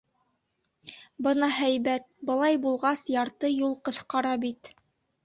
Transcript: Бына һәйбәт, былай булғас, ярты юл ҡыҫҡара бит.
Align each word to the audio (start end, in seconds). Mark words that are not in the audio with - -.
Бына 1.27 1.49
һәйбәт, 1.57 2.07
былай 2.29 2.57
булғас, 2.63 3.05
ярты 3.17 3.53
юл 3.53 3.77
ҡыҫҡара 3.89 4.33
бит. 4.47 4.73